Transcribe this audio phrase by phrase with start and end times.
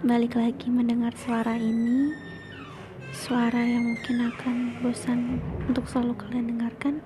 [0.00, 2.16] balik lagi mendengar suara ini
[3.12, 5.36] suara yang mungkin akan bosan
[5.68, 7.04] untuk selalu kalian dengarkan.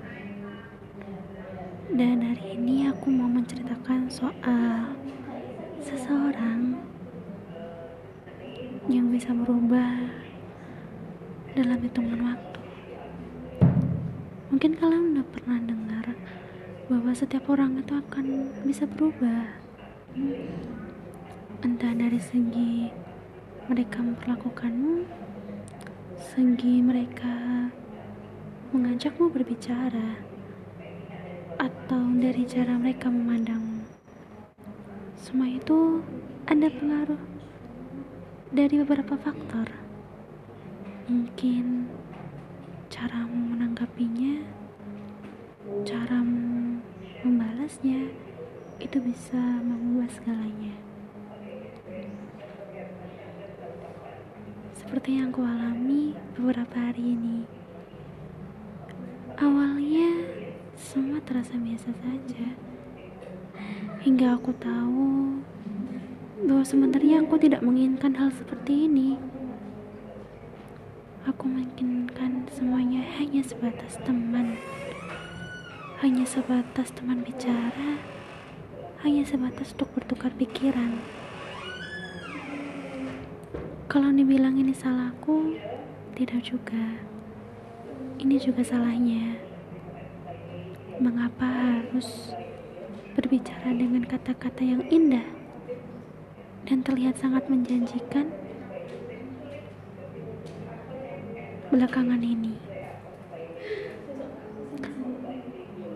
[1.91, 4.95] Dan hari ini aku mau menceritakan soal
[5.83, 6.79] seseorang
[8.87, 9.99] yang bisa berubah
[11.59, 12.61] dalam hitungan waktu.
[14.55, 16.15] Mungkin kalian udah pernah dengar
[16.87, 19.51] bahwa setiap orang itu akan bisa berubah
[21.63, 22.91] entah dari segi
[23.71, 25.07] mereka memperlakukanmu
[26.35, 27.71] segi mereka
[28.75, 30.19] mengajakmu berbicara
[31.63, 33.87] atau dari cara mereka memandangmu.
[35.15, 36.03] Semua itu
[36.51, 37.23] ada pengaruh
[38.51, 39.71] dari beberapa faktor.
[41.07, 41.87] Mungkin
[42.91, 44.43] caramu menanggapinya
[45.87, 46.81] caramu
[47.23, 48.11] membalasnya
[48.83, 50.75] itu bisa mengubah segalanya
[54.95, 57.43] seperti yang kualami beberapa hari ini.
[59.35, 60.23] Awalnya
[60.79, 62.55] semua terasa biasa saja.
[64.07, 65.43] Hingga aku tahu
[66.47, 69.19] bahwa sebenarnya aku tidak menginginkan hal seperti ini.
[71.27, 74.63] Aku menginginkan semuanya hanya sebatas teman.
[76.07, 77.99] Hanya sebatas teman bicara.
[79.03, 81.24] Hanya sebatas untuk bertukar pikiran
[83.95, 85.55] kalau dibilang ini salahku,
[86.19, 86.99] tidak juga.
[88.19, 89.39] Ini juga salahnya.
[90.99, 92.35] Mengapa harus
[93.15, 95.23] berbicara dengan kata-kata yang indah
[96.67, 98.35] dan terlihat sangat menjanjikan
[101.71, 102.59] belakangan ini?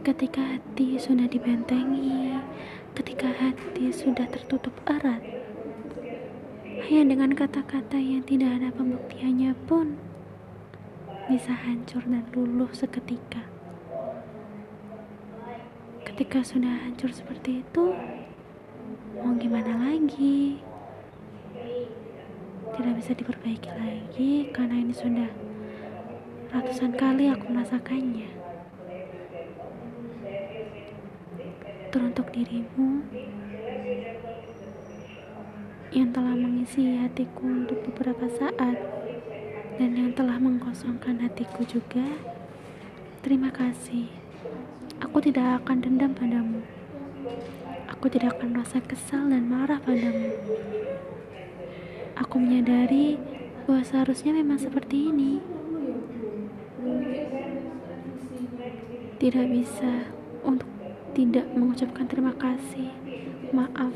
[0.07, 2.39] Ketika hati sudah dibentengi,
[2.95, 5.48] ketika hati sudah tertutup erat,
[6.89, 10.01] hanya dengan kata-kata yang tidak ada pembuktiannya pun
[11.29, 13.45] bisa hancur dan luluh seketika.
[16.01, 17.92] Ketika sudah hancur seperti itu,
[19.20, 20.64] mau gimana lagi?
[22.73, 25.29] Tidak bisa diperbaiki lagi karena ini sudah
[26.57, 28.33] ratusan kali aku merasakannya.
[31.92, 33.05] Teruntuk dirimu,
[35.89, 38.77] yang telah mengisi hatiku untuk beberapa saat
[39.81, 42.05] dan yang telah mengkosongkan hatiku juga.
[43.25, 44.13] Terima kasih.
[44.99, 46.61] Aku tidak akan dendam padamu.
[47.89, 50.35] Aku tidak akan merasa kesal dan marah padamu.
[52.19, 53.17] Aku menyadari
[53.65, 55.39] bahwa seharusnya memang seperti ini.
[59.19, 60.11] Tidak bisa
[60.43, 60.70] untuk
[61.13, 62.91] tidak mengucapkan terima kasih,
[63.51, 63.95] maaf,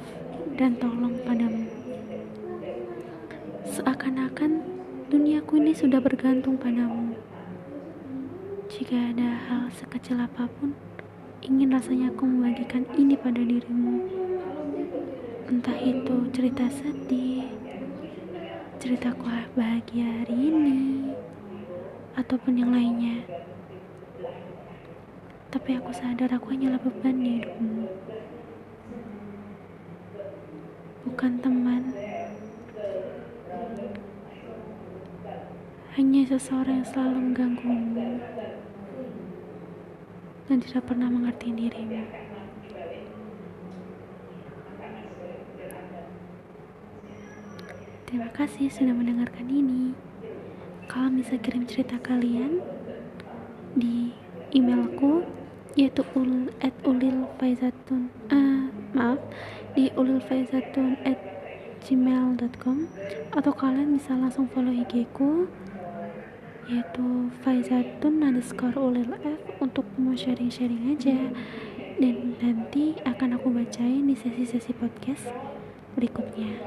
[0.58, 1.71] dan tolong padamu.
[3.72, 4.60] Seakan-akan
[5.08, 7.16] duniaku ini sudah bergantung padamu.
[8.68, 10.76] Jika ada hal sekecil apa pun,
[11.40, 13.96] ingin rasanya aku membagikan ini pada dirimu.
[15.48, 17.48] Entah itu cerita sedih,
[18.76, 19.24] ceritaku
[19.56, 20.80] bahagia hari ini,
[22.20, 23.24] ataupun yang lainnya.
[25.48, 27.88] Tapi aku sadar aku hanyalah beban di hidupmu.
[31.08, 31.88] Bukan teman
[35.92, 38.16] hanya seseorang yang selalu mengganggumu
[40.48, 42.08] dan tidak pernah mengerti dirimu.
[48.08, 49.92] Terima kasih sudah mendengarkan ini.
[50.88, 52.64] Kalian bisa kirim cerita kalian
[53.76, 54.16] di
[54.56, 55.28] emailku
[55.76, 59.20] yaitu ul at ulil faizatun uh, maaf
[59.72, 61.16] di ulil faizatun at
[61.84, 62.88] gmail.com
[63.32, 65.48] atau kalian bisa langsung follow IG ku
[66.70, 71.30] yaitu Faizatun underscore ulil F untuk mau sharing-sharing aja.
[71.98, 75.30] Dan nanti akan aku bacain di sesi-sesi podcast
[75.94, 76.58] berikutnya.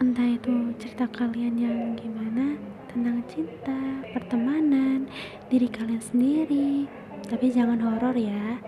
[0.00, 2.56] Entah itu cerita kalian yang gimana
[2.88, 5.06] tentang cinta, pertemanan,
[5.52, 6.88] diri kalian sendiri.
[7.28, 8.58] Tapi jangan horor ya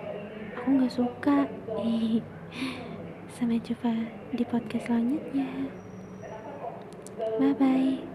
[0.62, 1.39] aku gak suka.
[3.35, 3.91] Sampai jumpa
[4.31, 5.50] di podcast selanjutnya.
[7.43, 8.12] Bye bye